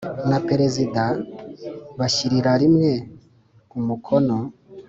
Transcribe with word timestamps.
Na 0.29 0.37
perezida 0.47 1.03
bashyirira 1.99 2.51
rimwe 2.61 2.91
umukono 3.79 4.37